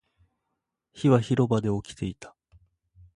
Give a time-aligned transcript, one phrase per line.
[0.95, 2.35] 火は広場で起きていた